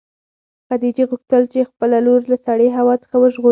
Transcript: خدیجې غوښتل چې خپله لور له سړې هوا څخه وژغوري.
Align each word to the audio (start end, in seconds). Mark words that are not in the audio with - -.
خدیجې 0.67 1.03
غوښتل 1.11 1.43
چې 1.51 1.67
خپله 1.69 1.97
لور 2.05 2.21
له 2.31 2.37
سړې 2.45 2.67
هوا 2.77 2.95
څخه 3.03 3.15
وژغوري. 3.19 3.49